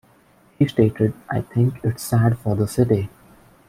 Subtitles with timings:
[0.57, 3.09] He stated; I think it's sad for the city.